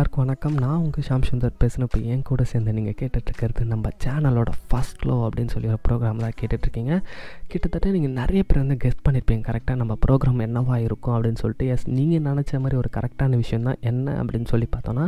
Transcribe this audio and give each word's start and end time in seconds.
எல்லாருக்கும் 0.00 0.24
வணக்கம். 0.24 0.54
நான் 0.62 0.82
உங்கள் 0.82 1.04
ஷாம் 1.06 1.24
சுந்தர் 1.28 1.56
பேசினப்போ 1.62 1.96
இப்போ 1.98 2.12
என் 2.12 2.22
கூட 2.28 2.42
சேர்ந்து 2.50 2.72
நீங்கள் 2.76 2.94
கேட்டுட்ருக்கிறது 3.00 3.64
நம்ம 3.72 3.88
சேனலோட 4.04 4.50
ஃபஸ்ட் 4.68 5.02
லோ 5.08 5.16
அப்படின்னு 5.26 5.52
சொல்லி 5.54 5.68
ஒரு 5.72 5.80
ப்ரோக்ராம் 5.86 6.22
தான் 6.24 6.36
கேட்டுட்ருக்கீங்க. 6.40 6.92
கிட்டத்தட்ட 7.50 7.90
நீங்கள் 7.94 8.14
நிறைய 8.20 8.40
பேர் 8.48 8.60
வந்து 8.62 8.76
கெஸ்ட் 8.84 9.02
பண்ணியிருப்பீங்க 9.06 9.42
கரெக்டாக 9.48 9.76
நம்ம 9.80 9.94
ப்ரோக்ராம் 10.04 10.40
என்னவா 10.46 10.76
இருக்கும் 10.84 11.14
அப்படின்னு 11.16 11.40
சொல்லிட்டு. 11.42 11.66
எஸ் 11.74 11.84
நீங்கள் 11.98 12.22
நினச்ச 12.28 12.60
மாதிரி 12.62 12.78
ஒரு 12.82 12.90
கரெக்டான 12.96 13.40
விஷயம் 13.42 13.66
தான் 13.68 13.78
என்ன 13.90 14.14
அப்படின்னு 14.22 14.48
சொல்லி 14.52 14.68
பார்த்தோன்னா 14.76 15.04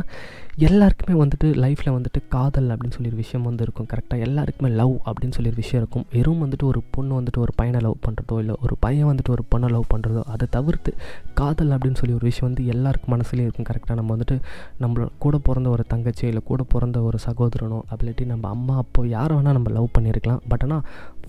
எல்லாருக்குமே 0.67 1.15
வந்துட்டு 1.23 1.49
லைஃப்பில் 1.63 1.93
வந்துட்டு 1.97 2.21
காதல் 2.35 2.69
அப்படின்னு 2.75 2.97
சொல்லி 2.97 3.11
ஒரு 3.13 3.19
விஷயம் 3.23 3.47
வந்து 3.49 3.65
இருக்கும். 3.67 3.89
கரெக்டாக 3.95 4.27
எல்லாருக்குமே 4.27 4.71
லவ் 4.81 4.95
அப்படின்னு 5.07 5.37
சொல்லி 5.39 5.51
ஒரு 5.53 5.61
விஷயம் 5.63 5.83
இருக்கும். 5.83 6.05
வெறும் 6.17 6.43
வந்துட்டு 6.45 6.67
ஒரு 6.73 6.81
பொண்ணு 6.97 7.19
வந்துட்டு 7.21 7.43
ஒரு 7.45 7.55
பையனை 7.61 7.81
லவ் 7.87 7.97
பண்ணுறதோ 8.07 8.37
இல்லை 8.43 8.57
ஒரு 8.67 8.77
பையன் 8.85 9.09
வந்துட்டு 9.11 9.35
ஒரு 9.37 9.45
பொண்ணை 9.55 9.71
லவ் 9.77 9.89
பண்ணுறதோ 9.95 10.23
அதை 10.35 10.47
தவிர்த்து 10.57 10.93
காதல் 11.41 11.75
அப்படின்னு 11.77 12.01
சொல்லி 12.03 12.17
ஒரு 12.19 12.27
விஷயம் 12.31 12.49
வந்து 12.51 12.69
எல்லாருக்கும் 12.75 13.15
மனசுலேயும் 13.17 13.49
இருக்கும். 13.49 13.69
கரெக்டாக 13.71 13.99
நம்ம 14.01 14.17
வந்துட்டு 14.17 14.37
நம்மளோட 14.83 15.09
கூட 15.19 15.37
பிறந்த 15.37 15.69
ஒரு 15.69 15.83
தங்கச்சி 15.87 16.27
இல்லை 16.27 16.41
கூட 16.45 16.63
பிறந்த 16.63 17.01
ஒரு 17.01 17.17
சகோதரனோ 17.25 17.81
அப்படிட்டி 17.93 18.25
நம்ம 18.25 18.49
அம்மா 18.49 18.75
அப்போ 18.75 19.07
யாரை 19.07 19.37
வேணால் 19.37 19.57
நம்ம 19.57 19.71
லவ் 19.71 19.89
பண்ணியிருக்கலாம் 19.99 20.39
பட் 20.47 20.61
ஆனால் 20.63 20.83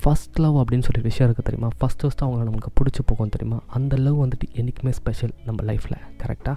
ஃபஸ்ட் 0.05 0.35
லவ் 0.35 0.57
அப்படின்னு 0.57 0.87
சொல்லி 0.87 1.01
விஷயம் 1.03 1.33
இருக்குது 1.33 1.43
தெரியுமா? 1.43 1.69
ஃபஸ்ட் 1.81 2.03
ஃபஸ்ட்டு 2.03 2.25
அவங்க 2.27 2.45
நமக்கு 2.45 2.71
பிடிச்சி 2.81 3.03
போகும் 3.07 3.29
தெரியுமா? 3.29 3.61
அந்த 3.67 3.97
லவ் 3.97 4.19
வந்துட்டு 4.25 4.47
என்றைக்குமே 4.53 4.93
ஸ்பெஷல் 4.93 5.35
நம்ம 5.45 5.73
லைஃப்பில் 5.73 6.01
கரெக்டாக 6.23 6.57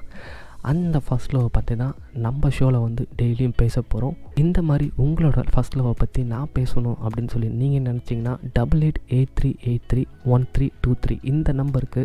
அந்த 0.62 1.02
ஃபஸ்ட் 1.10 1.34
லவ் 1.34 1.50
பற்றி 1.52 1.76
தான் 1.76 1.96
நம்ம 2.14 2.50
ஷோவில் 2.50 2.80
வந்து 2.80 3.08
டெய்லியும் 3.22 3.54
பேச 3.56 3.82
போகிறோம் 3.82 4.18
இந்த 4.42 4.60
மாதிரி 4.68 4.88
உங்களோட 5.04 5.44
ஃபஸ்ட் 5.52 5.76
லவ்வை 5.78 5.94
பற்றி 6.00 6.22
நான் 6.32 6.50
பேசணும் 6.58 6.98
அப்படின்னு 7.04 7.32
சொல்லி 7.34 7.48
நீங்கள் 7.60 7.86
நினச்சிங்கன்னா 7.88 8.34
double 8.58 8.82
eight 8.88 9.00
eight 9.16 9.32
three 9.38 9.50
eight 9.70 9.88
three 9.92 10.02
one 10.34 10.46
three 10.56 10.66
two 10.82 10.92
three 11.04 11.16
இந்த 11.32 11.54
நம்பருக்கு 11.60 12.02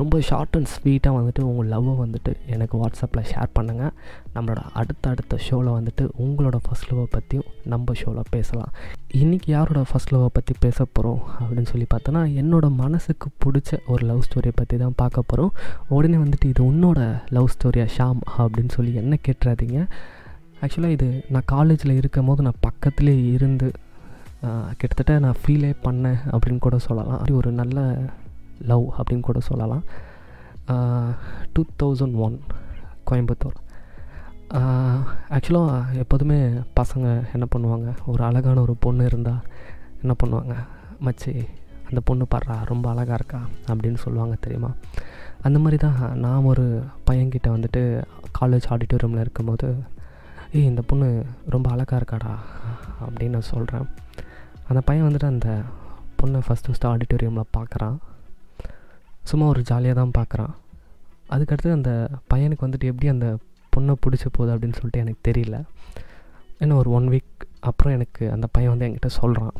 ரொம்ப 0.00 0.20
ஷார்ட் 0.28 0.56
அண்ட் 0.58 0.70
ஸ்வீட்டாக 0.74 1.12
வந்துட்டு 1.18 1.42
உங்கள் 1.50 1.70
லவ்வை 1.72 1.94
வந்துட்டு 2.02 2.32
எனக்கு 2.54 2.76
வாட்ஸ்அப்பில் 2.82 3.28
ஷேர் 3.30 3.50
பண்ணுங்கள் 3.58 3.94
நம்மளோட 4.34 4.62
அடுத்த 4.80 5.10
அடுத்த 5.12 5.38
ஷோவில் 5.46 5.72
வந்துட்டு 5.78 6.06
உங்களோட 6.26 6.58
ஃபஸ்ட் 6.66 6.88
லவ்வை 6.90 7.06
பற்றியும் 7.16 7.48
நம்ம 7.72 7.94
ஷோவில் 8.02 8.30
பேசலாம். 8.36 8.70
இன்றைக்கி 9.22 9.50
யாரோட 9.56 9.82
ஃபஸ்ட் 9.90 10.14
லவ்வை 10.14 10.30
பற்றி 10.38 10.54
பேச 10.66 10.78
போகிறோம் 10.84 11.20
அப்படின்னு 11.40 11.70
சொல்லி 11.72 11.88
பார்த்தோன்னா 11.94 12.24
என்னோடய 12.42 12.78
மனசுக்கு 12.84 13.28
பிடிச்ச 13.44 13.80
ஒரு 13.92 14.04
லவ் 14.12 14.24
ஸ்டோரியை 14.28 14.56
பற்றி 14.60 14.76
தான் 14.84 14.98
பார்க்க 15.02 15.28
போகிறோம் 15.32 15.52
உடனே 15.96 16.18
வந்துட்டு 16.24 16.48
இது 16.52 16.62
உன்னோட 16.72 17.00
லவ் 17.38 17.52
ஸ்டோரியா 17.56 17.88
ஷாம் 17.98 18.22
அப்படின்னு 18.38 18.72
சொல்லி 18.78 18.94
என்ன 19.02 19.16
கேட்டுறாதீங்க. 19.28 19.80
ஆக்சுவலாக 20.62 20.96
இது 20.96 21.08
நான் 21.34 21.50
காலேஜில் 21.52 21.98
இருக்கும் 22.00 22.28
போது 22.28 22.40
நான் 22.46 22.62
பக்கத்துலேயே 22.66 23.22
இருந்து 23.36 23.68
கிட்டத்தட்ட 24.80 25.14
நான் 25.24 25.40
ஃபீலே 25.42 25.70
பண்ணேன் 25.84 26.20
அப்படின்னு 26.32 26.60
கூட 26.66 26.76
சொல்லலாம். 26.86 27.16
அப்படி 27.16 27.34
ஒரு 27.40 27.50
நல்ல 27.60 27.78
லவ் 28.70 28.86
அப்படின்னு 28.98 29.24
கூட 29.28 29.40
சொல்லலாம். 29.48 29.84
Two 31.52 31.62
thousand 31.82 32.16
one 32.26 32.36
Coimbatore. 33.10 33.58
ஆக்சுவலாக 35.36 35.98
எப்போதுமே 36.02 36.38
பசங்க 36.80 37.06
என்ன 37.36 37.46
பண்ணுவாங்க? 37.54 37.88
ஒரு 38.12 38.22
அழகான 38.28 38.60
ஒரு 38.66 38.74
பொண்ணு 38.84 39.04
இருந்தால் 39.10 39.42
என்ன 40.02 40.14
பண்ணுவாங்க? 40.22 40.54
மச்சி 41.06 41.32
அந்த 41.88 42.00
பொண்ணு 42.08 42.26
பாடுறா 42.32 42.56
ரொம்ப 42.72 42.86
அழகாக 42.92 43.18
இருக்கா? 43.20 43.40
அப்படின்னு 43.70 44.00
சொல்லுவாங்க 44.04 44.36
தெரியுமா? 44.46 44.70
அந்த 45.46 45.58
மாதிரி 45.64 45.78
தான். 45.86 46.00
நான் 46.24 46.48
ஒரு 46.50 46.66
பையன்கிட்ட 47.08 47.48
வந்துட்டு 47.56 47.82
காலேஜ் 48.40 48.68
ஆடிட்டோரியமில் 48.74 49.24
இருக்கும்போது 49.24 49.68
ஏய் 50.52 50.64
இந்த 50.64 50.82
பொண்ணு 50.82 51.24
ரொம்ப 51.48 51.70
அழகாக 51.70 51.98
இருக்காடா 52.00 52.32
அப்படின்னு 53.00 53.28
நான் 53.28 53.40
சொல்கிறேன் 53.40 53.86
அந்த 54.68 54.80
பையன் 54.80 55.06
வந்துட்டு 55.06 55.24
அந்த 55.24 55.62
பொண்ணை 56.22 56.40
ஃபஸ்ட் 56.48 56.68
ஃபஸ்ட்டு 56.68 56.90
ஆடிட்டோரியமில் 56.92 57.42
பார்க்குறான் 57.58 57.96
சும்மா 59.22 59.46
ஒரு 59.46 59.62
ஜாலியாக 59.62 60.06
தான் 60.06 60.12
பார்க்குறான் 60.18 60.54
அதுக்கடுத்து 61.30 61.72
அந்த 61.72 62.08
பையனுக்கு 62.34 62.66
வந்துட்டு 62.66 62.84
எப்படி 62.84 63.08
அந்த 63.08 63.38
பொண்ணை 63.76 63.94
பிடிச்ச 64.06 64.26
போகுது 64.32 64.56
அப்படின்னு 64.56 64.72
சொல்லிட்டு 64.72 64.98
எனக்கு 64.98 65.30
தெரியல. 65.30 65.62
ஏன்னா 66.60 66.74
ஒரு 66.74 66.90
ஒன் 66.90 67.08
வீக் 67.08 67.46
அப்புறம் 67.60 67.92
எனக்கு 67.92 68.30
அந்த 68.30 68.46
பையன் 68.52 68.78
வந்து 68.78 68.86
என்கிட்ட 68.86 69.06
சொல்கிறான் 69.06 69.52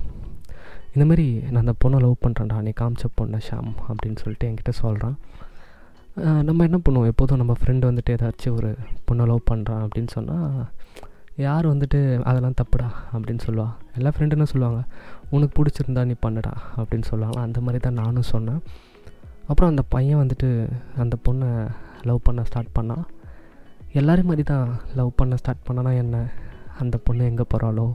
இந்தமாரி 0.94 1.50
நான் 1.50 1.66
அந்த 1.66 1.74
பொண்ணை 1.84 1.98
லவ் 1.98 2.16
பண்ணுறேன்டா 2.22 2.60
நீ 2.60 2.72
காமிச்ச 2.80 3.04
பொண்ணை 3.20 3.40
ஷாம் 3.50 3.72
அப்படின்னு 3.88 4.16
சொல்லிட்டு 4.16 4.48
என்கிட்ட 4.48 4.70
சொல்கிறான் 4.70 5.18
நம்ம 6.16 6.64
என்ன 6.64 6.78
பண்ணுவோம்? 6.84 7.06
எப்போதும் 7.06 7.40
நம்ம 7.40 7.54
ஃப்ரெண்டு 7.60 7.88
வந்துட்டு 7.90 8.14
ஏதாச்சும் 8.16 8.56
ஒரு 8.56 8.70
பொண்ணை 9.08 9.26
லவ் 9.30 9.48
பண்ணுறான் 9.50 9.82
அப்படின்னு 9.84 10.10
சொன்னால் 10.16 10.66
யார் 11.36 11.66
வந்துட்டு 11.72 12.22
அதெல்லாம் 12.22 12.56
தப்புடா? 12.60 12.88
அப்படின்னு 13.12 13.42
சொல்லுவாள் 13.46 13.74
எல்லா 13.96 14.10
ஃப்ரெண்டு 14.14 14.30
என்ன 14.30 14.44
சொல்லுவாங்க? 14.44 14.80
உனக்கு 15.30 15.54
பிடிச்சிருந்தா 15.58 16.04
நீ 16.10 16.14
பண்ணுடா 16.26 16.52
அப்படின்னு 16.76 17.08
சொல்லுவாங்க. 17.10 17.38
அந்த 17.40 17.60
மாதிரி 17.60 17.82
தான் 17.82 18.00
நானும் 18.02 18.30
சொன்னேன். 18.34 18.60
அப்புறம் 19.46 19.70
அந்த 19.70 19.82
பையன் 19.88 20.20
வந்துட்டு 20.22 20.68
அந்த 20.96 21.16
பொண்ணை 21.28 21.70
லவ் 22.02 22.20
பண்ண 22.22 22.44
ஸ்டார்ட் 22.44 22.76
பண்ணான் 22.78 23.06
எல்லோரும் 23.92 24.28
மாதிரி 24.30 24.42
தான் 24.42 24.68
லவ் 24.94 25.10
பண்ண 25.16 25.36
ஸ்டார்ட் 25.36 25.66
பண்ணனா 25.68 25.92
என்ன? 25.96 26.32
அந்த 26.78 26.96
பொண்ணு 26.98 27.24
எங்கே 27.24 27.44
போகிறாளோ 27.54 27.92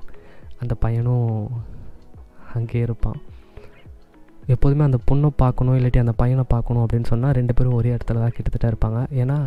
அந்த 0.59 0.73
பையனும் 0.75 1.49
அங்கேயே 2.53 2.83
இருப்பான். 2.83 3.21
எப்போதுமே 4.53 4.83
அந்த 4.88 4.97
பொண்ணை 5.09 5.29
பார்க்கணும் 5.41 5.75
இல்லாட்டி 5.78 6.00
அந்த 6.03 6.13
பையனை 6.22 6.44
பார்க்கணும் 6.53 6.83
அப்படின்னு 6.83 7.09
சொன்னால் 7.11 7.35
ரெண்டு 7.38 7.53
பேரும் 7.57 7.78
ஒரே 7.78 7.91
இடத்துல 7.95 8.22
தான் 8.23 8.35
கிட்டத்தட்ட 8.35 8.67
இருப்பாங்க. 8.72 9.00
ஏன்னா 9.22 9.38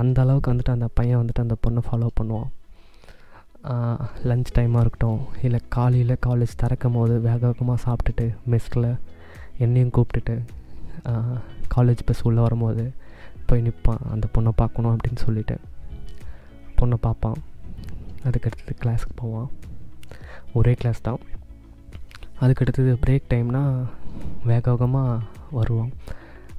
அந்த 0.00 0.18
அளவுக்கு 0.24 0.50
வந்துட்டு 0.52 0.74
அந்த 0.76 0.88
பையன் 0.98 1.20
வந்துட்டு 1.20 1.44
அந்த 1.44 1.56
பொண்ணை 1.64 1.82
ஃபாலோ 1.86 2.08
பண்ணுவான். 2.18 2.50
லஞ்ச் 4.28 4.52
டைமாக 4.56 4.82
இருக்கட்டும் 4.84 5.20
இல்லை 5.46 5.60
காலையில் 5.76 6.14
காலேஜ் 6.26 6.58
திறக்கும் 6.62 6.96
போது 6.98 7.14
வேக 7.26 7.40
வேகமாக 7.46 7.78
சாப்பிட்டுட்டு 7.84 8.26
மெஸ்கில் 8.52 8.88
என்னையும் 9.64 9.92
கூப்பிட்டுட்டு 9.96 10.34
காலேஜ் 11.74 12.02
பஸ் 12.08 12.24
உள்ளே 12.28 12.40
வரும்போது 12.46 12.84
போய் 13.48 13.64
நிற்பான் 13.66 14.02
அந்த 14.14 14.26
பொண்ணை 14.34 14.52
பார்க்கணும் 14.60 14.92
அப்படின்னு 14.94 15.24
சொல்லிட்டு 15.26 15.56
பொண்ணை 16.78 16.96
பார்ப்பான். 17.06 17.38
அதுக்கடுத்தது 18.26 18.74
கிளாஸுக்கு 18.82 19.14
போவான். 19.22 19.48
ஒரே 20.58 20.72
கிளாஸ் 20.80 21.06
தான். 21.08 21.20
அதுக்கடுத்தது 22.42 22.92
பிரேக் 23.04 23.30
டைம்னால் 23.32 23.74
வேக 24.50 24.64
வேகமாக 24.70 25.22
வருவோம். 25.58 25.90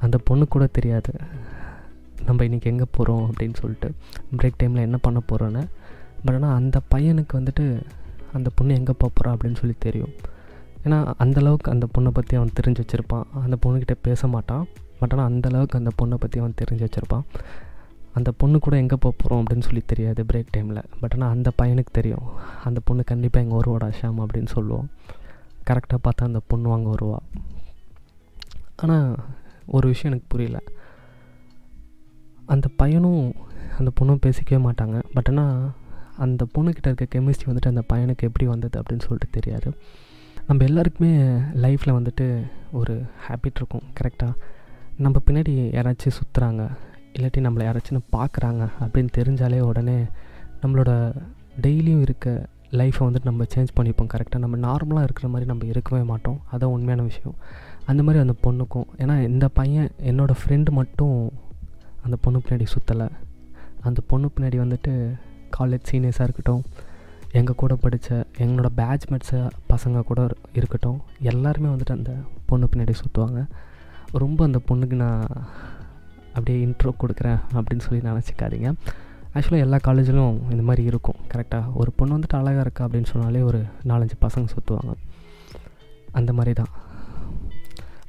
அந்த 0.06 0.18
பொண்ணு 0.28 0.46
கூட 0.53 0.66
தெரியாது. 0.78 1.14
நம்ம 2.28 2.44
இன்றைக்கி 2.47 2.68
எங்கே 2.74 2.86
போகிறோம் 2.97 3.24
அப்படின்னு 3.30 3.58
சொல்லிட்டு 3.62 3.90
பிரேக் 4.38 4.59
டைமில் 4.62 4.86
என்ன 4.88 4.97
பண்ண 5.06 5.19
போகிறோன்னு 5.31 5.63
பட் 6.25 6.36
ஆனால் 6.38 6.56
அந்த 6.59 6.78
பையனுக்கு 6.94 7.34
வந்துட்டு 7.40 7.66
அந்த 8.38 8.50
பொண்ணு 8.58 8.78
எங்கே 8.80 8.94
போகிறா 9.03 9.31
அப்படின்னு 9.36 9.59
சொல்லி 9.62 9.75
தெரியும். 9.86 10.13
ஏன்னா 10.86 10.97
அந்தளவுக்கு 11.24 11.69
அந்த 11.74 11.86
பொண்ணை 11.96 12.12
பற்றி 12.18 12.34
அவன் 12.38 12.56
தெரிஞ்சு 12.59 12.81
வச்சுருப்பான். 12.84 13.25
அந்த 13.44 13.58
பொண்ணுக்கிட்ட 13.63 13.96
பேச 14.08 14.28
மாட்டான். 14.28 14.63
பட் 15.00 15.13
ஆனால் 15.13 15.28
அந்தளவுக்கு 15.31 15.80
அந்த 15.81 15.92
பொண்ணை 16.00 16.18
பற்றி 16.24 16.40
அவன் 16.42 16.58
தெரிஞ்சு 16.62 16.86
வச்சுருப்பான். 16.88 17.25
அந்த 18.18 18.30
பொண்ணு 18.42 18.58
கூட 18.66 18.75
எங்கே 18.84 18.97
போகிறோம் 19.03 19.40
அப்படின்னு 19.42 19.66
சொல்லி 19.68 19.84
தெரியாது 19.92 20.22
பிரேக் 20.31 20.53
டைமில் 20.56 20.81
பட் 21.02 21.13
ஆனால் 21.16 21.31
அந்த 21.36 21.52
பையனுக்கு 21.62 21.94
தெரியும். 22.00 22.25
அந்த 22.69 22.80
பொண்ணு 22.88 23.03
கண்டிப்பாக 23.12 23.46
எங்கள் 23.46 23.59
ஒருவோட 23.62 23.86
ஷாம் 24.00 24.19
அப்படின்னு 24.24 24.52
சொல்லுவோம். 24.58 24.88
கரெக்டாக 25.69 26.03
பார்த்தா 26.03 26.24
அந்த 26.24 26.41
பொண்ணு 26.47 26.69
வாங்க 26.69 26.90
வருவா. 26.90 27.18
ஆனால் 28.75 29.16
ஒரு 29.66 29.88
விஷயம் 29.88 30.12
எனக்கு 30.12 30.38
புரியல. 30.38 30.59
அந்த 32.46 32.68
பையனும் 32.75 33.34
அந்த 33.79 33.91
பொண்ணும் 34.01 34.24
பேசிக்கவே 34.25 34.59
மாட்டாங்க. 34.68 35.03
பட் 35.13 35.28
ஆனால் 35.29 35.72
அந்த 36.18 36.47
பொண்ணுக்கிட்ட 36.57 36.90
இருக்க 36.90 37.19
கெமிஸ்ட்ரி 37.19 37.47
வந்துட்டு 37.47 37.74
அந்த 37.74 37.84
பையனுக்கு 37.94 38.28
எப்படி 38.29 38.46
வந்தது 38.46 38.81
அப்படின்னு 38.81 39.00
சொல்லிட்டு 39.00 39.28
தெரியாது. 39.31 39.78
நம்ம 40.47 40.66
எல்லாருக்குமே 40.66 41.18
லைஃப்பில் 41.63 41.97
வந்துட்டு 42.00 42.25
ஒரு 42.72 43.03
ஹேபிட் 43.28 43.56
இருக்கும் 43.56 43.81
கரெக்டாக 44.01 44.34
நம்ம 44.97 45.22
பின்னாடி 45.25 45.53
யாராச்சும் 45.78 46.16
சுற்றுறாங்க 46.18 46.69
இல்லாட்டி 47.13 47.38
நம்மளை 47.38 47.63
யாராச்சும் 47.68 48.07
பார்க்குறாங்க 48.12 48.68
அப்படின்னு 48.80 49.09
தெரிஞ்சாலே 49.18 49.59
உடனே 49.59 50.06
நம்மளோட 50.62 51.13
டெய்லியும் 51.62 52.01
இருக்க 52.01 52.48
லைஃப்பை 52.80 53.04
வந்துட்டு 53.08 53.30
நம்ம 53.30 53.44
சேஞ்ச் 53.56 53.74
பண்ணிப்போம். 53.80 54.10
கரெக்டாக 54.14 54.44
நம்ம 54.44 54.58
நார்மலாக 54.68 55.04
இருக்கிற 55.08 55.28
மாதிரி 55.28 55.46
நம்ம 55.46 55.66
இருக்கவே 55.66 56.04
மாட்டோம். 56.04 56.40
அதான் 56.52 56.74
உண்மையான 56.75 57.02
விஷயம். 57.02 57.36
அந்த 57.86 58.04
மாதிரி 58.04 58.24
அந்த 58.25 58.36
பொண்ணுக்கும் 58.46 58.88
ஏன்னா 58.98 59.16
இந்த 59.24 59.48
பையன் 59.48 59.90
என்னோடய 60.04 60.36
ஃப்ரெண்டு 60.42 60.70
மட்டும் 60.70 61.31
அந்த 62.04 62.18
பொண்ணு 62.22 62.42
பின்னாடி 62.48 62.66
சுற்றலை 62.74 63.10
அந்த 63.81 64.02
பொண்ணு 64.08 64.31
பின்னாடி 64.36 64.58
வந்துட்டு 64.64 64.94
காலேஜ் 65.60 65.88
சீனியர்ஸாக 65.92 66.28
இருக்கட்டும் 66.28 66.64
எங்கள் 67.31 67.56
கூட 67.56 67.75
படித்த 67.75 68.25
எங்களோட 68.38 68.70
பேட்ச்மேட்ஸை 68.78 69.50
பசங்க 69.69 70.02
கூட 70.02 70.28
இருக்கட்டும் 70.54 71.00
எல்லாருமே 71.19 71.69
வந்துட்டு 71.76 71.92
அந்த 71.92 72.12
பொண்ணு 72.46 72.68
பின்னாடி 72.76 72.94
சுற்றுவாங்க 73.02 73.48
ரொம்ப 74.12 74.44
அந்த 74.44 74.60
பொண்ணுக்கு 74.68 74.94
நான் 74.94 75.28
அப்படியே 76.34 76.66
இன்ட்ரோ 76.66 76.92
கொடுக்குறேன் 77.00 77.40
அப்படின்னு 77.54 77.80
சொல்லி 77.80 78.10
நினச்சிக்காதீங்க. 78.10 78.69
ஆக்சுவலாக 79.35 79.65
எல்லா 79.65 79.77
காலேஜிலும் 79.88 80.35
இந்த 80.53 80.63
மாதிரி 80.68 80.83
இருக்கும். 80.89 81.19
கரெக்டாக 81.31 81.71
ஒரு 81.80 81.91
பொண்ணு 81.97 82.15
வந்துட்டு 82.15 82.38
அழகாக 82.39 82.65
இருக்கா 82.65 82.85
அப்படின்னு 82.88 83.12
சொன்னாலே 83.12 83.41
ஒரு 83.50 83.59
நாலஞ்சு 83.91 84.15
பசங்க 84.25 84.47
சுற்றுவாங்க 84.53 84.94
அந்த 86.19 86.31
மாதிரி 86.38 86.53
தான் 86.59 86.74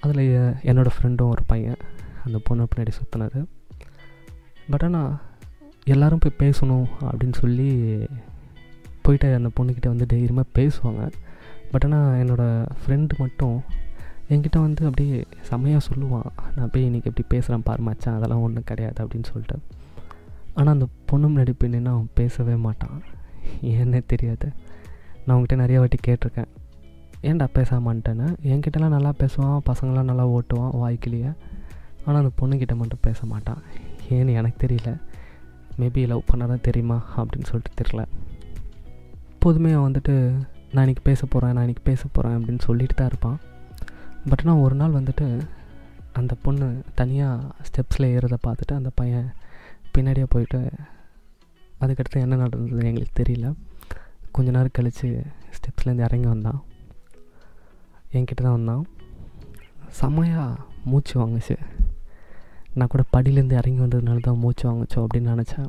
அதில் 0.04 0.24
என்னோடய 0.70 0.94
ஃப்ரெண்டும் 0.94 1.30
ஒரு 1.34 1.42
பையன். 1.52 1.78
அந்த 2.24 2.38
பொண்ணு 2.48 2.66
பின்னாடி 2.72 2.92
சுற்றினது 2.96 3.40
பட் 4.72 4.84
ஆனால் 4.86 5.12
எல்லோரும் 5.92 6.22
போய் 6.24 6.40
பேசணும் 6.42 6.86
அப்படின்னு 7.08 7.36
சொல்லி 7.42 7.70
போயிட்டு 9.06 9.30
அந்த 9.38 9.50
பொண்ணுக்கிட்ட 9.56 9.88
வந்து 9.92 10.06
தைரியமாக 10.12 10.54
பேசுவாங்க. 10.58 11.02
பட் 11.72 11.86
ஆனால் 11.86 12.18
என்னோடய 12.22 12.68
ஃப்ரெண்டு 12.82 13.16
மட்டும் 13.22 13.56
என்கிட்ட 14.32 14.58
வந்து 14.66 14.82
அப்படியே 14.90 15.16
செம்மையாக 15.48 15.86
சொல்லுவான். 15.88 16.28
நான் 16.56 16.70
போய் 16.74 16.86
இன்றைக்கி 16.90 17.10
எப்படி 17.12 17.26
பேசுகிறேன் 17.34 17.66
பாரு 17.68 17.82
மச்சான் 17.88 18.16
அதெல்லாம் 18.18 18.44
ஒன்றும் 18.48 18.68
கிடையாது 18.70 18.98
அப்படின்னு 19.04 19.30
சொல்லிட்டு. 19.32 19.58
ஆனால் 20.54 20.72
அந்த 20.72 20.86
பொண்ணு 21.06 21.28
முன்னாடி 21.28 21.52
போய் 21.58 21.84
அவன் 21.84 22.08
பேசவே 22.14 22.54
மாட்டான். 22.54 23.02
ஏன்னே 23.62 24.02
தெரியாது. 24.06 24.52
நான் 25.26 25.36
அவங்ககிட்ட 25.36 25.54
நிறைய 25.54 25.78
வாட்டி 25.78 25.98
கேட்டிருக்கேன். 26.06 26.50
ஏன்டா 27.22 27.46
பேசாமான்ட்டேன்னு? 27.54 28.26
என்கிட்டலாம் 28.42 28.88
நல்லா 28.88 29.12
பேசுவான் 29.18 29.58
பசங்களாம் 29.66 30.02
நல்லா 30.02 30.28
ஓட்டுவான் 30.28 30.74
வாய்க்கிலேயே 30.74 31.34
ஆனால் 32.06 32.22
அந்த 32.22 32.32
பொண்ணுக்கிட்ட 32.38 32.76
மட்டும் 32.76 32.98
பேச 33.00 33.26
மாட்டான். 33.26 33.62
ஏன்னு 34.10 34.32
எனக்கு 34.32 34.66
தெரியல. 34.66 35.00
மேபி 35.78 36.06
லவ் 36.06 36.22
பண்ணாதான் 36.34 36.60
தெரியுமா 36.60 36.96
அப்படின்னு 37.16 37.44
சொல்லிட்டு 37.44 37.82
தெரில 37.82 38.06
எப்போதுமே 39.32 39.72
அவன் 39.72 39.92
வந்துட்டு 39.92 40.44
நான் 40.72 40.88
இன்றைக்கி 40.88 41.02
பேச 41.02 41.26
போகிறேன் 41.26 41.54
நான் 41.54 41.66
இன்றைக்கி 41.66 41.84
பேச 41.84 42.04
போகிறேன் 42.12 42.38
அப்படின்னு 42.38 42.58
சொல்லிட்டு 42.58 42.94
தான் 42.94 43.06
இருப்பான். 43.06 43.38
பட் 44.28 44.42
நான் 44.42 44.56
ஒரு 44.56 44.74
நாள் 44.74 44.92
வந்துட்டு 44.92 45.46
அந்த 46.12 46.34
பொண்ணு 46.42 46.82
தனியாக 46.94 47.42
ஸ்டெப்ஸில் 47.68 48.06
ஏறதை 48.16 48.36
பார்த்துட்டு 48.46 48.74
அந்த 48.74 48.90
பையன் 48.94 49.32
பின்னாடியே 49.94 50.24
போயிட்டு 50.28 50.70
அதுக்கடுத்து 51.80 52.20
என்ன 52.20 52.36
நடந்தது 52.36 52.86
எங்களுக்கு 52.86 53.22
தெரியல. 53.22 53.54
கொஞ்ச 54.30 54.50
நேரம் 54.50 54.68
கழித்து 54.72 55.24
ஸ்டெப்ஸ்லேருந்து 55.56 56.04
இறங்கி 56.04 56.26
வந்தான். 56.26 56.62
என்கிட்ட 58.12 58.42
தான் 58.42 58.52
வந்தான். 58.52 58.86
செம்மையாக 59.88 60.56
மூச்சு 60.84 61.14
வாங்குச்சு. 61.20 61.56
நான் 62.74 62.88
கூட 62.88 63.02
படியிலேருந்து 63.12 63.52
இறங்கி 63.52 63.80
வந்ததுனால 63.80 64.20
தான் 64.20 64.38
மூச்சு 64.38 64.64
வாங்குச்சோ 64.70 64.96
அப்படின்னு 64.96 65.34
நினச்சேன். 65.34 65.68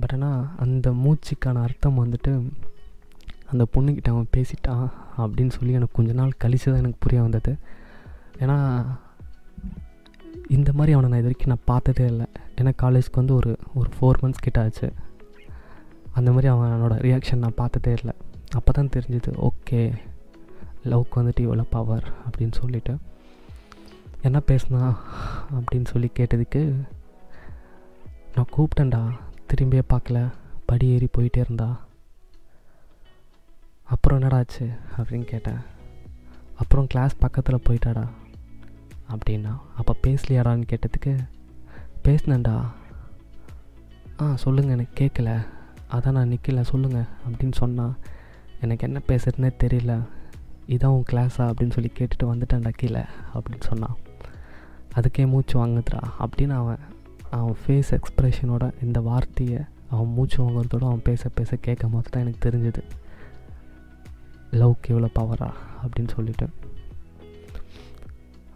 பட் 0.00 0.12
ஆனால் 0.12 0.48
அந்த 0.56 0.92
மூச்சுக்கான 0.92 1.62
அர்த்தம் 1.62 1.98
வந்துட்டு 2.04 2.50
அந்த 3.50 3.66
பொண்ணுக்கிட்ட 3.74 4.08
அவன் 4.08 4.32
பேசிட்டான் 4.36 4.90
அப்படின்னு 5.18 5.50
சொல்லி 5.50 5.72
எனக்கு 5.72 5.96
கொஞ்ச 5.96 6.12
நாள் 6.12 6.28
கழிச்சு 6.28 6.64
தான் 6.64 6.76
எனக்கு 6.76 6.96
புரிய 6.98 7.20
வந்தது. 7.22 7.56
ஏன்னா 8.38 8.56
இந்த 10.48 10.72
மாதிரி 10.72 10.92
அவனை 10.92 11.10
நான் 11.10 11.18
இது 11.18 11.28
வரைக்கும் 11.28 11.46
நான் 11.46 11.64
பார்த்ததே 11.64 12.06
இல்லை. 12.06 12.26
ஏன்னா 12.56 12.72
காலேஜ்க்கு 12.82 13.20
வந்து 13.20 13.34
ஒரு 13.34 13.56
ஒரு 13.74 13.90
ஃபோர் 14.00 14.24
மந்த்ஸ் 14.24 14.42
கிட்ட 14.42 14.62
ஆச்சு. 14.62 14.92
அந்த 16.12 16.32
மாதிரி 16.32 16.52
அவனோட 16.52 16.94
ரியாக்ஷன் 17.06 17.36
நான் 17.36 17.54
பார்த்ததே 17.54 17.92
இல்லை. 17.92 18.12
அப்போ 18.54 18.72
தான் 18.72 18.88
தெரிஞ்சுது 18.88 19.48
ஓகே 19.48 19.96
லவ்க்கு 20.84 21.16
வந்துட்டு 21.16 21.40
இவ்வளோ 21.40 21.64
பவர் 21.70 22.12
அப்படின்னு 22.30 22.52
சொல்லிட்டு. 22.52 22.96
என்ன 24.22 24.40
பேசுனா? 24.46 24.96
அப்படின்னு 25.54 25.84
சொல்லி 25.84 26.10
கேட்டதுக்கு 26.18 26.82
நான் 28.34 28.48
கூப்பிட்டேன்டா 28.56 29.10
திரும்பியே 29.48 29.82
பார்க்கல 29.88 30.32
படி 30.66 30.88
ஏறி 30.88 31.08
போயிட்டே 31.18 31.38
இருந்தா. 31.38 31.80
அப்புறம் 33.84 34.18
என்னடா 34.18 34.36
ஆச்சு? 34.36 34.68
அப்படின்னு 34.96 35.24
கேட்டேன். 35.24 35.58
அப்புறம் 36.56 36.86
கிளாஸ் 36.86 37.18
பக்கத்தில் 37.18 37.62
போயிட்டாடா. 37.68 38.08
அப்படின்னா 39.12 39.52
அப்போ 39.76 39.92
பேசலையாடான்னு 40.06 40.66
கேட்டதுக்கு 40.72 41.12
பேசினேன்டா. 42.04 42.56
ஆ 44.20 44.36
சொல்லுங்கள் 44.36 44.74
எனக்கு 44.76 44.96
கேட்கல 45.00 45.30
அதான் 45.92 46.16
நான் 46.16 46.32
நிற்கல 46.32 46.60
சொல்லுங்கள் 46.60 47.08
அப்படின்னு 47.26 47.52
சொன்னால் 47.52 47.94
எனக்கு 48.60 48.86
என்ன 48.86 49.00
பேசுறதுனே 49.08 49.50
தெரியல. 49.64 49.94
இதான் 50.68 50.94
உன் 50.96 51.08
கிளாஸா 51.12 51.42
அப்படின்னு 51.48 51.74
சொல்லி 51.76 51.90
கேட்டுட்டு 51.98 52.24
வந்துட்டேன்டா 52.24 52.72
கீழே 52.76 53.02
அப்படின்னு 53.34 53.66
சொன்னான் 53.70 53.96
அதுக்கே 54.94 55.26
மூச்சு 55.26 55.54
வாங்குதுடா 55.60 56.00
அப்படின்னு 56.18 56.54
அவன் 56.60 56.82
அவன் 57.30 57.56
ஃபேஸ் 57.62 57.90
எக்ஸ்ப்ரெஷனோட 57.96 58.66
இந்த 58.82 59.00
வார்த்தையை 59.00 59.60
அவன் 59.90 60.12
மூச்சு 60.12 60.38
வாங்குறதோட 60.44 60.84
அவன் 60.90 61.02
பேச 61.02 61.28
பேச 61.28 61.56
கேட்கும் 61.56 61.90
போது 61.90 62.10
தான் 62.10 62.22
எனக்கு 62.22 62.48
தெரிஞ்சுது 62.48 62.82
லவ் 64.50 64.74
எவ்வளோ 64.86 65.08
பவரா 65.14 65.50
அப்படின்னு 65.82 66.12
சொல்லிட்டு. 66.14 66.48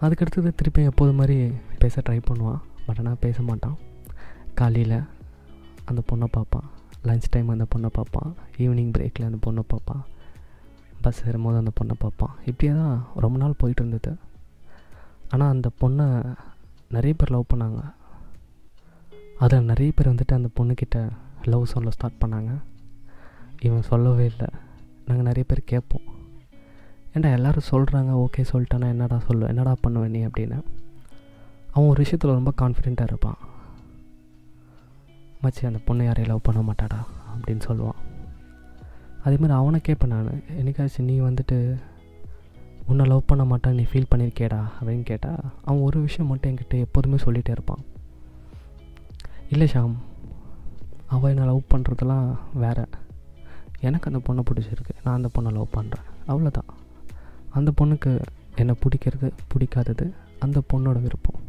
அதுக்கடுத்தது 0.03 0.51
திருப்பி 0.55 0.83
எப்போது 0.83 1.13
மாதிரி 1.13 1.53
பேச 1.79 2.03
ட்ரை 2.09 2.21
பண்ணுவான். 2.29 2.61
பட் 2.87 2.99
ஆனால் 2.99 3.21
பேச 3.21 3.43
மாட்டான். 3.43 3.77
காலையில் 4.55 4.97
அந்த 5.85 6.03
பொண்ணை 6.13 6.25
பார்ப்பான். 6.25 6.69
லஞ்ச் 7.05 7.29
டைம் 7.31 7.49
அந்த 7.49 7.67
பொண்ணை 7.75 7.87
பார்ப்பான். 7.87 8.35
ஈவினிங் 8.59 8.91
பிரேக்கில் 8.91 9.29
அந்த 9.31 9.39
பொண்ணை 9.47 9.63
பார்ப்பான். 9.67 10.03
பஸ் 11.01 11.21
ஏறும்போது 11.27 11.59
அந்த 11.59 11.73
பொண்ணை 11.81 11.95
பார்ப்பான். 11.99 12.35
இப்படியே 12.47 12.79
தான் 12.79 12.97
ரொம்ப 13.15 13.39
நாள் 13.39 13.59
போயிட்டு 13.59 13.83
இருந்தது. 13.85 14.13
ஆனால் 15.29 15.49
அந்த 15.49 15.71
பொண்ணை 15.81 16.07
நிறைய 16.89 17.15
பேர் 17.19 17.31
லவ் 17.31 17.51
பண்ணாங்க. 17.55 17.83
அதில் 19.39 19.69
நிறைய 19.73 19.93
பேர் 19.97 20.13
வந்துட்டு 20.13 20.35
அந்த 20.35 20.49
பொண்ணுக்கிட்ட 20.61 20.99
லவ் 21.45 21.65
சொல்ல 21.65 21.91
ஸ்டார்ட் 21.91 22.23
பண்ணாங்க. 22.25 22.53
இவன் 23.61 23.89
சொல்லவே 23.93 24.25
இல்லை. 24.25 24.49
நாங்கள் 25.07 25.29
நிறைய 25.31 25.45
பேர் 25.45 25.71
கேட்போம். 25.73 26.10
ஏன்டா 27.15 27.33
எல்லோரும் 27.33 27.63
சொல்கிறாங்க 27.71 28.25
ஓகே 28.25 28.45
சொல்லிட்டானா 28.53 28.89
என்னடா 28.89 29.21
சொல்லுவேன்? 29.29 29.49
என்னடா 29.49 29.75
பண்ணுவேன் 29.81 30.11
நீ? 30.11 30.27
அப்படின்னு. 30.27 30.63
அவன் 31.73 31.89
ஒரு 31.89 32.03
விஷயத்தில் 32.03 32.31
ரொம்ப 32.31 32.53
கான்ஃபிடெண்ட்டாக 32.63 33.03
இருப்பான். 33.03 33.35
மச்சி 35.43 35.67
அந்த 35.67 35.79
பொண்ணை 35.87 36.05
யாரையும் 36.05 36.27
லவ் 36.27 36.41
பண்ண 36.43 36.61
மாட்டாடா 36.61 36.97
அப்படின்னு 37.35 37.61
சொல்லுவான். 37.67 37.99
அதேமாதிரி 39.25 39.59
அவனை 39.59 39.81
கேட்பேன் 39.81 40.11
நான். 40.11 40.43
என்னைக்காச்சும் 40.59 41.03
நீ 41.03 41.21
வந்துட்டு 41.21 41.79
உன்னை 42.87 43.07
லவ் 43.07 43.23
பண்ண 43.27 43.45
மாட்டான் 43.45 43.75
நீ 43.75 43.87
ஃபீல் 43.93 44.07
பண்ணியிருக்கேடா 44.15 44.65
அப்படின்னு 44.81 45.03
கேட்டால் 45.03 45.37
அவன் 45.65 45.81
ஒரு 45.81 46.01
விஷயம் 46.01 46.31
மட்டும் 46.31 46.55
என்கிட்ட 46.55 46.81
எப்போதுமே 46.81 47.15
சொல்லிகிட்டே 47.15 47.51
இருப்பான். 47.51 47.85
இல்லை 49.51 49.69
ஷாம் 49.73 49.95
அவள் 51.07 51.31
என்னை 51.31 51.45
லவ் 51.45 51.63
பண்ணுறதுலாம் 51.71 52.37
வேறு. 52.55 52.89
எனக்கு 53.81 54.13
அந்த 54.13 54.33
பொண்ணை 54.33 54.45
பிடிச்சிருக்கு. 54.53 55.05
நான் 55.05 55.15
அந்த 55.15 55.29
பொண்ணை 55.39 55.53
லவ் 55.53 55.69
பண்ணுறேன் 55.75 56.29
அவ்வளோதான் 56.29 56.80
அந்த 57.51 57.73
பொண்ணுக்கு 57.81 58.21
என்னை 58.57 58.75
பிடிக்கிறது 58.83 59.31
பிடிக்காதது 59.55 60.13
அந்த 60.39 60.63
பொண்ணோட 60.73 61.01
விருப்பம். 61.01 61.41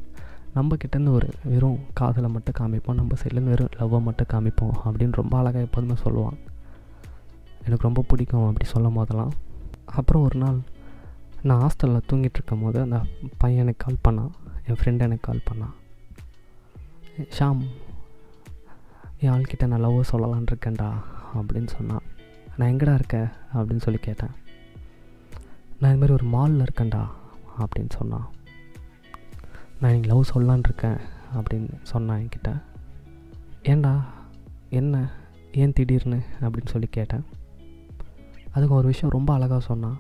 நம்ம 0.54 0.76
கிட்டேருந்து 0.76 1.10
ஒரு 1.10 1.30
வெறும் 1.44 1.80
காதலை 1.94 2.30
மட்டும் 2.30 2.54
காமிப்போம் 2.60 2.94
நம்ம 2.94 3.16
சைட்லேருந்து 3.24 3.54
வெறும் 3.54 3.70
லவ்வை 3.80 4.02
மட்டும் 4.02 4.28
காமிப்போம் 4.34 4.78
அப்படின்னு 4.86 5.12
ரொம்ப 5.12 5.38
அழகாக 5.38 5.64
எப்போதுமே 5.64 5.94
சொல்லுவான் 5.94 6.38
எனக்கு 7.66 7.84
ரொம்ப 7.84 8.04
பிடிக்கும் 8.08 8.48
அப்படி 8.48 8.70
சொல்லும் 8.70 8.94
போதெல்லாம். 8.94 9.34
அப்புறம் 9.86 10.24
ஒரு 10.24 10.40
நாள் 10.40 10.60
நான் 11.42 11.62
ஹாஸ்டலில் 11.62 12.02
தூங்கிட்டு 12.12 12.34
இருக்கும் 12.34 12.62
போது 12.62 12.82
அந்த 12.82 13.02
பையன் 13.38 13.62
எனக்கு 13.62 13.98
கால் 14.02 14.16
பண்ணான் 14.16 14.30
என் 14.68 14.76
ஃப்ரெண்டு 14.76 15.00
எனக்கு 15.00 15.20
கால் 15.20 15.48
பண்ணான் 15.52 15.74
ஷாம் 17.40 17.62
என் 19.20 19.32
ஆள்கிட்ட 19.32 19.68
நான் 19.68 19.86
லவ்வை 19.86 20.02
சொல்லலான் 20.12 20.46
இருக்கேன்டா 20.52 20.94
அப்படின்னு 21.36 21.68
சொன்னான் 21.68 22.02
நான் 22.58 22.70
எங்கடா 22.70 22.94
இருக்க? 22.94 23.32
அப்படின்னு 23.54 23.80
சொல்லி 23.80 24.00
கேட்டேன். 24.00 24.30
நான் 25.82 25.96
இது 25.96 26.00
மாதிரி 26.00 26.14
ஒரு 26.14 26.26
மாலில் 26.28 26.66
இருக்கேன்டா 26.66 27.04
அப்படின்னு 27.60 27.90
சொன்னான் 27.90 28.28
நான் 29.80 29.92
எனக்கு 29.92 30.10
லவ் 30.10 30.30
சொல்லலான் 30.34 30.60
இருக்கேன் 30.60 30.98
அப்படின்னு 31.34 31.74
சொன்னான் 31.84 32.20
என்கிட்ட. 32.20 32.62
ஏன்டா 33.64 34.00
என்ன 34.70 35.12
ஏன் 35.52 35.74
திடீர்னு 35.74 36.20
அப்படின்னு 36.42 36.68
சொல்லி 36.68 36.88
கேட்டேன். 36.92 37.26
அதுக்கு 38.52 38.76
ஒரு 38.76 38.88
விஷயம் 38.88 39.10
ரொம்ப 39.10 39.34
அழகாக 39.34 39.62
சொன்னான் 39.62 39.98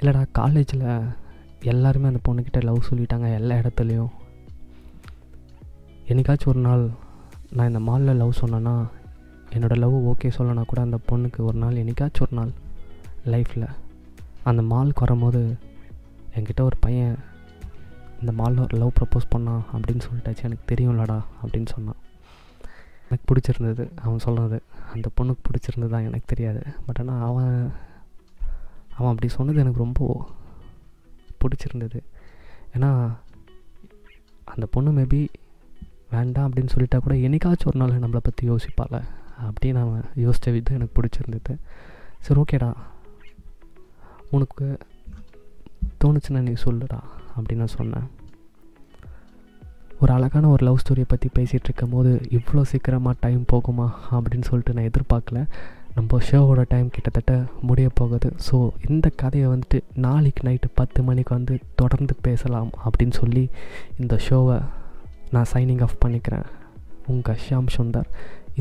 இல்லைடா 0.00 0.26
காலேஜில் 0.32 0.86
எல்லாருமே 1.60 2.06
அந்த 2.06 2.20
பொண்ணுக்கிட்ட 2.28 2.62
லவ் 2.62 2.84
சொல்லிட்டாங்க 2.90 3.34
எல்லா 3.34 3.54
இடத்துலையும். 3.54 4.12
என்னைக்காச்சும் 6.08 6.46
ஒரு 6.46 6.60
நாள் 6.60 6.90
நான் 7.50 7.74
இந்த 7.74 7.92
மாலில் 7.92 8.16
லவ் 8.16 8.38
சொன்னேன்னா 8.40 8.88
என்னோடய 9.50 9.76
லவ் 9.76 10.08
ஓகே 10.08 10.30
சொல்லனா 10.38 10.64
கூட 10.64 10.80
அந்த 10.80 10.98
பொண்ணுக்கு 11.12 11.36
ஒரு 11.36 11.58
நாள் 11.58 11.74
என்னைக்காச்சும் 11.74 12.26
ஒரு 12.30 12.36
நாள் 12.36 12.50
லைஃப்பில் 13.24 13.68
அந்த 14.48 14.62
மாலுக்கு 14.72 15.02
வரும்போது 15.04 15.40
என்கிட்ட 16.36 16.62
ஒரு 16.68 16.76
பையன் 16.84 17.14
இந்த 18.20 18.32
மாலில் 18.38 18.64
ஒரு 18.66 18.76
லவ் 18.82 18.96
ப்ரப்போஸ் 18.98 19.32
பண்ணான் 19.34 19.64
அப்படின்னு 19.76 20.02
சொல்லிட்டாச்சு. 20.06 20.42
எனக்கு 20.48 20.74
தெரியும்லடா 20.74 21.18
அப்படின்னு 21.42 21.68
சொன்னான். 21.74 22.00
எனக்கு 23.08 23.26
பிடிச்சிருந்தது 23.30 23.84
அவன் 24.04 24.24
சொன்னது. 24.26 24.58
அந்த 24.94 25.08
பொண்ணுக்கு 25.16 25.42
பிடிச்சிருந்ததா 25.48 25.98
எனக்கு 26.08 26.30
தெரியாது. 26.32 26.62
பட் 26.86 27.00
ஆனால் 27.00 27.24
அவன் 27.28 27.54
அவன் 28.98 29.12
அப்படி 29.12 29.28
சொன்னது 29.36 29.58
எனக்கு 29.58 29.82
ரொம்ப 29.84 30.26
பிடிச்சிருந்தது. 31.42 32.00
ஏன்னா 32.74 32.90
அந்த 34.52 34.66
பொண்ணு 34.74 34.90
மேபி 35.00 35.20
வேண்டாம் 36.10 36.48
அப்படின்னு 36.48 36.74
சொல்லிட்டா 36.74 36.98
கூட 36.98 37.14
என்னைக்காச்சும் 37.26 37.70
ஒரு 37.72 37.80
நாள் 37.82 38.02
நம்மளை 38.04 38.22
பற்றி 38.22 38.50
யோசிப்பாள் 38.50 39.02
அப்படின்னு 39.46 39.80
அவன் 39.84 40.04
யோசித்த 40.16 40.52
விதம் 40.56 40.76
எனக்கு 40.78 40.96
பிடிச்சிருந்தது. 40.98 41.54
சரி 42.26 42.40
ஓகேடா. 42.40 42.70
உனக்கு 44.36 44.66
தோணுச்சுன்னா 46.02 46.42
நீ 46.48 46.54
சொல்லுடா 46.66 47.00
அப்படின்னு 47.34 47.64
நான் 47.64 47.78
சொன்னேன். 47.80 48.06
ஒரு 50.02 50.10
அழகான 50.14 50.48
ஒரு 50.54 50.62
லவ் 50.66 50.80
ஸ்டோரியை 50.82 51.08
பற்றி 51.10 51.28
பேசிகிட்டு 51.36 51.68
இருக்கும் 51.68 51.94
போது 51.96 52.10
இவ்வளோ 52.38 52.62
சீக்கிரமாக 52.70 53.20
டைம் 53.24 53.42
போகுமா 53.52 53.86
அப்படின்னு 54.16 54.48
சொல்லிட்டு 54.50 54.74
நான் 54.76 54.88
எதிர்பார்க்கல. 54.90 55.40
நம்ம 55.96 56.18
ஷோவோட 56.28 56.62
டைம் 56.72 56.88
கிட்டத்தட்ட 56.94 57.34
முடிய 57.68 57.88
போகுது. 58.00 58.28
ஸோ 58.46 58.56
இந்த 58.90 59.06
கதையை 59.22 59.46
வந்துட்டு 59.52 59.78
நாளைக்கு 60.06 60.42
நைட்டு 60.48 60.68
பத்து 60.80 61.02
மணிக்கு 61.08 61.32
வந்து 61.38 61.54
தொடர்ந்து 61.80 62.16
பேசலாம் 62.26 62.70
அப்படின்னு 62.86 63.16
சொல்லி 63.20 63.44
இந்த 64.02 64.16
ஷோவை 64.26 64.58
நான் 65.34 65.50
சைனிங் 65.54 65.82
ஆஃப் 65.86 66.02
பண்ணிக்கிறேன். 66.04 66.46
உங்கள் 67.14 67.40
ஷியாம் 67.44 67.72
சுந்தர். 67.76 68.10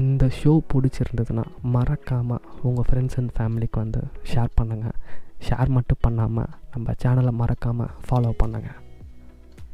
இந்த 0.01 0.23
ஷோ 0.39 0.53
பிடிச்சிருந்ததுன்னா 0.71 1.45
மறக்காமல் 1.75 2.45
உங்கள் 2.69 2.87
ஃப்ரெண்ட்ஸ் 2.87 3.17
அண்ட் 3.19 3.33
ஃபேமிலிக்கு 3.35 3.77
வந்து 3.83 4.01
ஷேர் 4.31 4.57
பண்ணுங்கள் 4.59 4.97
ஷேர் 5.39 5.69
மட்டும் 5.69 6.01
பண்ணாமல் 6.01 6.53
நம்ம 6.71 6.93
சேனலை 7.03 7.33
மறக்காமல் 7.33 7.95
ஃபாலோ 8.05 8.33
பண்ணுங்கள் 8.39 8.81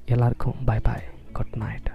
எல்லாருக்கும் 0.05 0.61
பாய் 0.65 0.85
பாய் 0.85 1.05
குட் 1.33 1.57
நைட் 1.57 1.89